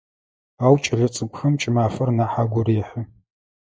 [0.65, 3.01] Ау кӏэлэцӏыкӏухэм кӏымафэр нахь агу рехьы.